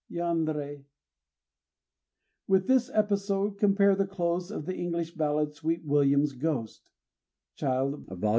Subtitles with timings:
[0.09, 0.83] Yanrei!
[2.47, 6.89] With this episode compare the close of the English ballad "Sweet William's Ghost"
[7.55, 8.29] (Child: vol.